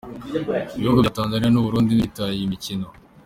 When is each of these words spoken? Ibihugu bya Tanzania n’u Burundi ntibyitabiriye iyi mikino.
Ibihugu 0.77 0.99
bya 1.03 1.15
Tanzania 1.19 1.49
n’u 1.51 1.65
Burundi 1.65 1.87
ntibyitabiriye 1.91 2.37
iyi 2.39 2.51
mikino. 2.53 2.87